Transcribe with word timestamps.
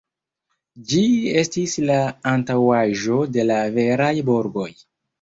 Ĝi 0.93 1.01
estis 1.41 1.77
la 1.91 1.99
antaŭaĵo 2.33 3.23
de 3.39 3.49
la 3.55 3.63
veraj 3.81 4.13
burgoj. 4.35 4.71